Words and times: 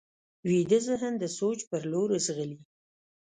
ویده 0.49 0.79
ذهن 0.87 1.13
د 1.19 1.23
سوچ 1.37 1.59
پر 1.69 1.81
لور 1.91 2.09
ځغلي 2.25 2.59